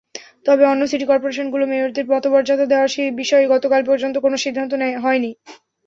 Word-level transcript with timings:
তবে 0.45 0.63
অন্য 0.65 0.81
সিটি 0.87 1.05
করপোরেশনগুলোর 1.07 1.71
মেয়রদের 1.71 2.05
পদমর্যাদা 2.11 2.65
দেওয়ার 2.67 2.89
বিষয়ে 3.19 3.51
গতকাল 3.53 3.81
পর্যন্ত 3.89 4.15
কোনো 4.25 4.35
সিদ্ধান্ত 4.43 4.71
হয়নি। 5.03 5.31